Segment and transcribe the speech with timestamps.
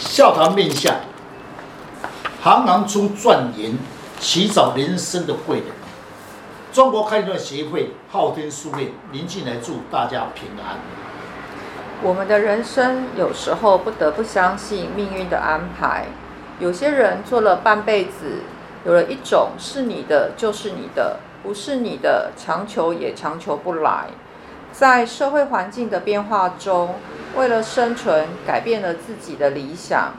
[0.00, 0.94] 笑谈面相，
[2.42, 3.76] 行行出状元，
[4.18, 5.66] 齐找人生的贵人。
[6.72, 10.78] 中国开断协会昊天书院，宁进来祝大家平安。
[12.02, 16.06] 我们的人生有时候不得不相信命运的安排。
[16.58, 18.42] 有些人做了半辈子，
[18.86, 24.06] 有了一种是你的就是你的，不是你的强求也强求不来。
[24.80, 26.94] 在社会环境的变化中，
[27.36, 30.14] 为了生存，改变了自己的理想。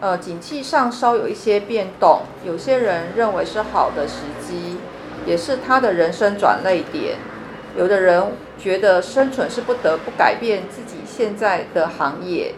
[0.00, 4.78] 呃，景气上稍有一些变动，有些人认为是好的时机，
[5.24, 7.18] 也是他的人生转捩点。
[7.76, 12.56] 有的人觉得生存是不得不改变自己现在的行业。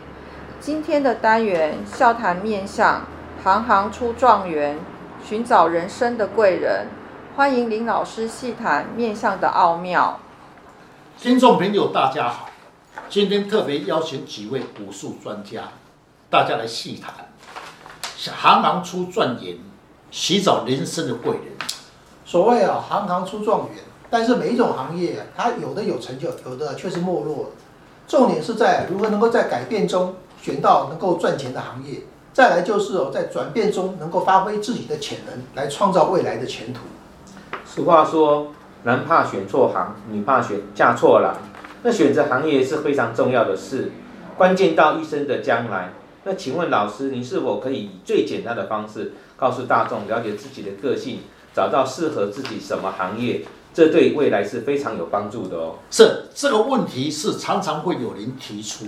[0.59, 3.05] 今天的单元笑谈面相，
[3.45, 4.79] 行行出状元，
[5.23, 6.87] 寻找人生的贵人。
[7.37, 10.19] 欢迎林老师细谈面相的奥妙。
[11.19, 12.51] 听众朋友，大家好，
[13.09, 15.63] 今天特别邀请几位武术专家，
[16.29, 17.15] 大家来细谈。
[18.19, 19.57] 行行出状元，
[20.11, 21.45] 寻找人生的贵人。
[22.27, 27.51] 所谓啊，行行出状元，但是每一种行业，它有的有成就，有的却是没落。
[28.07, 32.03] 重点是在如何能够在改变中选到能够赚钱的行业。
[32.35, 36.83] 再来就是哦，在转变中能够发挥自己的潜能，来创造未来的前途。
[37.65, 38.49] 俗话说。
[38.87, 41.37] 男怕选错行，女怕选嫁错郎。
[41.83, 43.91] 那选择行业是非常重要的事，
[44.37, 45.93] 关键到一生的将来。
[46.23, 51.19] 那请问老师，你是否可以以最简单的方式告诉大众，了解自己的个性，
[51.53, 53.45] 找到适合自己什么行业？
[53.75, 55.75] 这对未来是非常有帮助的哦。
[55.91, 58.87] 是这个问题是常常会有人提出，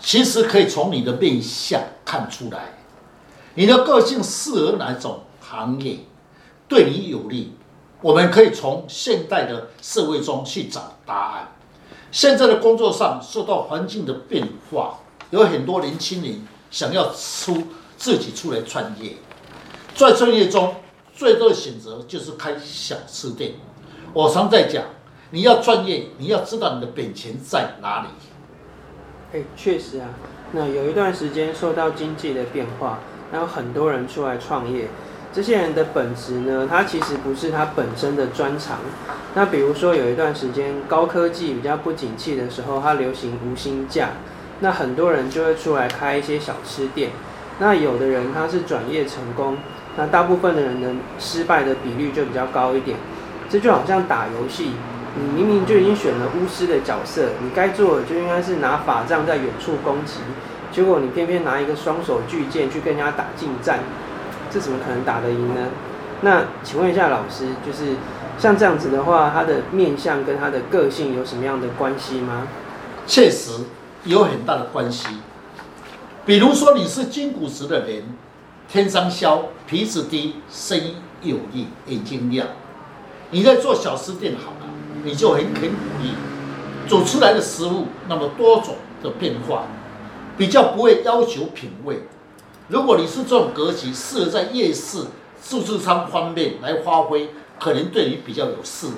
[0.00, 2.74] 其实可以从你的面相看出来，
[3.54, 5.98] 你的个性适合哪种行业，
[6.66, 7.52] 对你有利。
[8.02, 11.48] 我们可以从现代的社会中去找答案。
[12.10, 14.98] 现在的工作上受到环境的变化，
[15.30, 17.56] 有很多年轻人想要出
[17.96, 19.14] 自己出来创业。
[19.94, 20.74] 在创业中，
[21.14, 23.52] 最多的选择就是开小吃店。
[24.12, 24.82] 我常在讲，
[25.30, 28.08] 你要创业，你要知道你的本钱在哪里。
[29.32, 30.08] 哎，确实啊，
[30.50, 32.98] 那有一段时间受到经济的变化，
[33.30, 34.88] 然后很多人出来创业。
[35.32, 38.80] 这些人的本质呢，他其实不是他本身的专长。
[39.34, 44.10] 那比如说有一段时间高科技比较不景气的时候，它流行无薪假，
[44.60, 47.12] 那很多人就会出来开一些小吃店。
[47.58, 49.56] 那有的人他是转业成功，
[49.96, 52.98] 那大部分的人呢，失败的比率就比较高一点。
[53.48, 54.72] 这就好像打游戏，
[55.16, 60.18] 你明明就已经选了巫师的角色，你该做的就应该是拿法杖在远处攻击，
[60.70, 63.78] 结果你偏偏拿一个双手巨剑去跟人家打近战。
[64.52, 65.68] 这怎么可能打得赢呢？
[66.20, 67.96] 那请问一下老师，就是
[68.38, 72.46] 像这样子的话，他的面相跟他的个性有什么样的关系吗？
[73.06, 73.52] 确实
[74.04, 75.08] 有很大的关系。
[76.24, 78.04] 比如说你是金骨质的人，
[78.68, 82.46] 天生肖，鼻子低，声音有力，眼睛亮。
[83.30, 84.70] 你在做小吃店好了，
[85.02, 86.14] 你就很肯努力，
[86.86, 89.64] 做出来的食物那么多种的变化，
[90.36, 92.04] 比较不会要求品味。
[92.68, 95.06] 如果你是这种格局，适合在夜市、
[95.40, 98.94] 自助餐方面来发挥，可能对你比较有适合。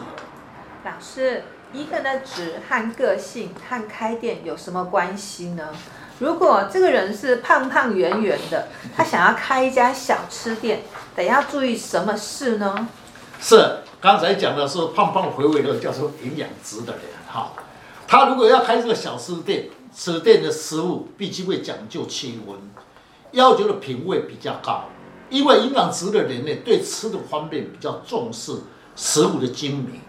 [0.84, 5.69] 老师，一个人的值和个性和开店有什么关系呢？
[6.20, 10.82] 如果这个人是胖胖圆圆的，他想要开一家小吃店，
[11.16, 12.88] 得要注意什么事呢？
[13.41, 17.53] 是刚才讲的是胖胖回味的，叫做营养值的人哈。
[18.06, 22.56] 他如果要开这个小吃店，此店的食物必须会讲究气温。
[23.34, 24.84] 要求的品味比较高，
[25.28, 28.53] 因为营养值的人呢，对吃的方面比较重视
[28.95, 30.00] 食物的精明，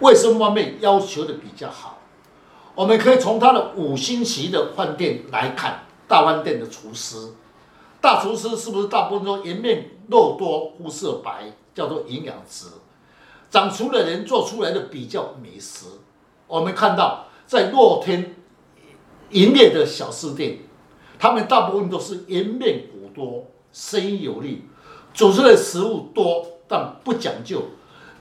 [0.00, 1.98] 卫生方面要求的比较好。
[2.74, 7.34] 我们可以从他的五星级的饭店来看，大饭店的厨师，
[8.00, 12.66] 大厨师是不是大部分都颜面肉多、肤色白，叫做营养值？
[13.50, 15.86] 掌厨的人做出来的比较美食。
[16.46, 18.34] 我们看到在露天
[19.30, 20.60] 营业的小吃店。
[21.18, 24.64] 他们大部分都是颜面骨多，声音有力，
[25.14, 27.62] 煮出来的食物多，但不讲究。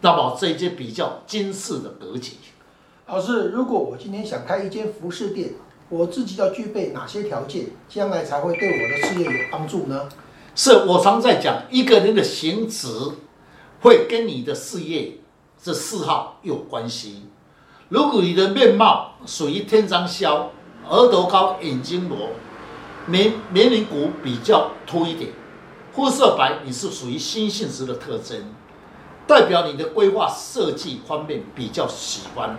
[0.01, 2.33] 那么这一些比较精致的格局。
[3.07, 5.53] 老师，如果我今天想开一间服饰店，
[5.89, 10.09] 我自己要具备哪些条件，将来才会对我的事业有帮助呢？
[10.55, 12.87] 是我常在讲，一个人的行质
[13.81, 15.19] 会跟你的事业
[15.61, 17.23] 这嗜好有关系。
[17.89, 20.51] 如果你的面貌属于天生肖，
[20.89, 22.29] 额头高，眼睛裸。
[23.07, 25.29] 年年龄骨比较凸一点，
[25.93, 28.51] 肤色白，你是属于新性质的特征，
[29.27, 32.57] 代表你的规划设计方面比较喜欢。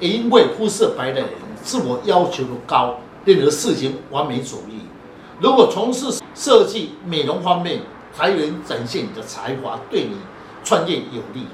[0.00, 1.30] 因为肤色白的人
[1.62, 4.80] 自我要求的高，任何事情完美主义，
[5.40, 7.82] 如果从事设计、美容方面，
[8.14, 10.16] 还能展现你的才华，对你
[10.64, 11.46] 创业有利。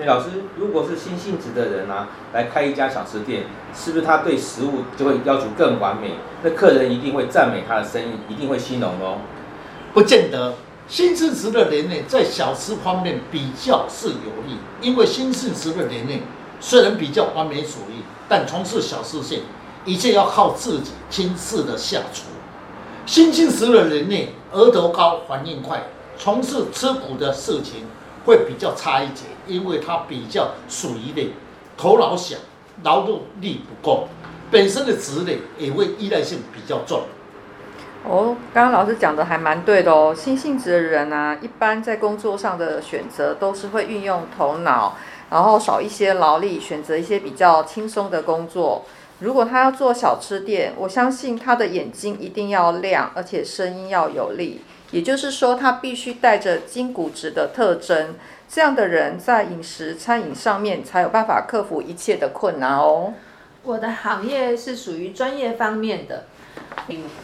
[0.00, 3.44] 对，老师，如果是新性质的人啊，来开一家小吃店，
[3.74, 6.12] 是不是他对食物就会要求更完美？
[6.42, 9.18] 那客人一定会赞美他的生意，一定会兴隆哦。
[9.92, 10.54] 不见得，
[10.88, 16.18] 新性质的人呢，在小吃方面比较是有利，因为新性质的人呢，
[16.60, 19.42] 虽然比较完美主义，但从事小吃店，
[19.84, 22.22] 一切要靠自己亲自的下厨。
[23.04, 27.84] 新性质的人呢，额头高，反应快，从事吃苦的事情
[28.30, 31.32] 会比较差一截，因为他比较属于的
[31.76, 32.36] 头脑小，
[32.84, 34.06] 劳动力不够，
[34.52, 37.02] 本身的职类也会依赖性比较重。
[38.04, 40.14] 哦，刚刚老师讲的还蛮对的哦。
[40.16, 44.96] 新性质的人啊，一般在工作上的选择都是会运用头脑，
[45.28, 48.84] 然后少一些劳力，选择一些比较轻松的工作。
[49.18, 54.60] 如果他要做小吃店，我相信他的眼睛一定要亮，而且声音要有力。
[54.90, 58.14] 也就是说，他必须带着筋骨质的特征。
[58.48, 63.14] 这样的人在饮食餐饮上面才有办法克服一切的困难哦。
[63.62, 66.24] 我的行业是属于专业方面的，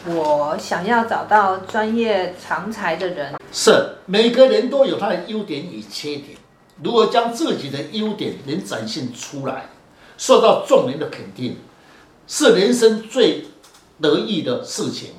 [0.06, 3.34] 我想要找到专业长才的人。
[3.50, 6.36] 是，每个人都有他的优点与缺点。
[6.82, 9.70] 如何将自己的优点能展现出来，
[10.18, 11.56] 受到众人的肯定。
[12.28, 13.46] 是人生最
[14.00, 15.10] 得意的事情。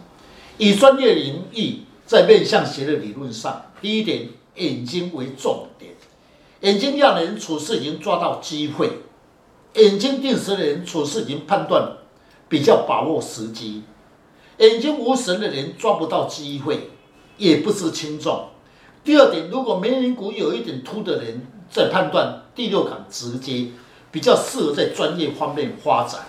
[0.57, 5.92] 以专业领域在面相学的理论上，第一点，眼睛为重点。
[6.62, 8.89] 眼睛亮的人处事已经抓到机会，
[9.74, 11.98] 眼睛定神的人处事已经判断
[12.48, 13.83] 比较把握时机。
[14.57, 16.92] 眼睛无神的人抓不到机会，
[17.36, 18.48] 也不知轻重。
[19.03, 23.68] 第二点，如果眉棱骨有一点凸的人，在判断第六感直接，
[24.12, 26.21] 比较适合在专业方面发展。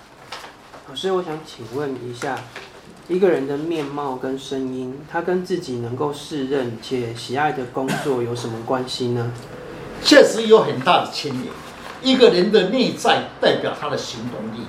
[0.89, 2.37] 老师，我想请问一下，
[3.09, 9.33] 一个人的面貌跟声音，他跟自己能够适任且喜爱的工作有什么关系呢？
[10.05, 11.45] 确实有很大的牵连。
[12.03, 14.67] 一个人的内在代表他的行动力。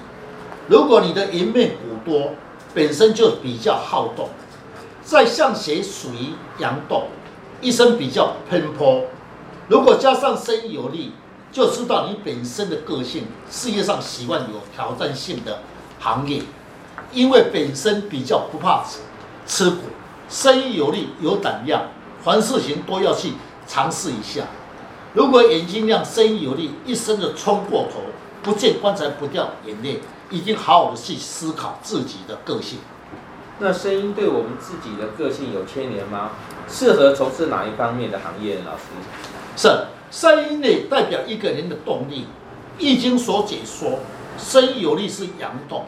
[0.70, 2.32] 如果你的颜面骨多，
[2.74, 4.30] 本身就比较好动，
[5.04, 7.08] 在相学属于阳动，
[7.60, 9.04] 一生比较奔波。
[9.68, 11.12] 如果加上声音有力，
[11.52, 15.60] 就知道你本身的个性，事业上喜欢有挑战性的。
[16.00, 16.42] 行业，
[17.12, 19.00] 因为本身比较不怕吃
[19.46, 19.78] 吃苦，
[20.30, 21.88] 生意有利有胆量，
[22.24, 23.34] 凡事情都要去
[23.68, 24.44] 尝试一下。
[25.14, 28.02] 如果眼睛亮，生意有利，一生的冲过头，
[28.44, 32.80] 不见棺材不掉眼泪，已经好好的去思考自己的个性。
[33.60, 36.32] 那声音对我们自己的个性有牵连吗？
[36.68, 38.62] 适合从事哪一方面的行业呢？
[38.68, 38.84] 老师，
[39.56, 42.28] 是声音呢，代表一个人的动力。
[42.78, 44.00] 易经所解说。
[44.38, 45.84] 声音有力是阳动，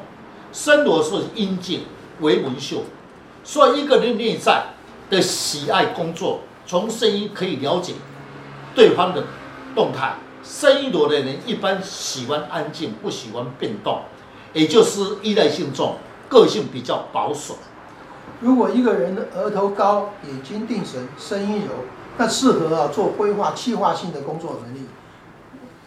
[0.52, 1.86] 声罗是阴静，
[2.20, 2.84] 为文秀。
[3.44, 4.66] 所以一个人内在
[5.10, 7.94] 的喜爱工作，从声音可以了解
[8.76, 9.24] 对方的
[9.76, 10.16] 动态。
[10.44, 14.02] 声音罗的人一般喜欢安静，不喜欢变动，
[14.54, 17.58] 也就是依赖性重，个性比较保守。
[18.40, 21.86] 如果一个人的额头高，眼睛定神，声音柔，
[22.18, 24.88] 那适合啊做规划、计划性的工作能力，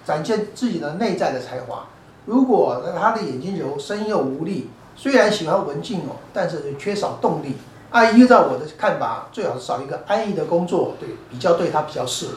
[0.05, 1.89] 展现自己的内在的才华。
[2.27, 7.57] 如果他的眼睛柔，声又无力，虽然喜欢文静哦，但是缺少动力。
[7.91, 12.35] 阿姨，依照我的看法，最好是找一个安逸的工作，对，比较对他比较适合。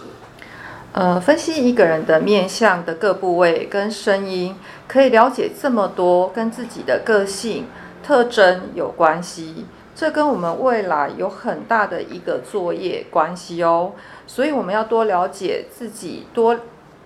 [0.91, 4.55] 呃，分析一个人的面相的各部位跟声音，
[4.88, 7.67] 可以了解这么多，跟自己的个性
[8.03, 9.65] 特征有关系。
[9.95, 13.93] 这跟我们未来有很大的一个作业关系哦。
[14.27, 16.59] 所以我们要多了解自己，多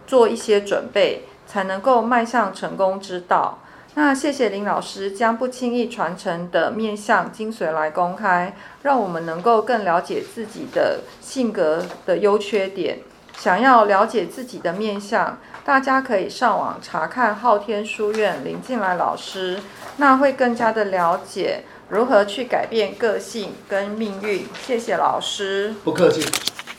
[0.06, 1.26] 做一些准备。
[1.52, 3.60] 才能够迈向成功之道。
[3.96, 13.00] 那谢谢林老师将不轻易传承的面相精髓来公开，让我们能够更了解自己的性格的优缺点。
[13.38, 19.60] 想要了解自己的面相，大家可以上网查看昊天书院林进来老师，
[19.98, 24.46] 那会更加的了解如何去改变个性跟命运。
[24.66, 26.51] 谢谢老师，不客气。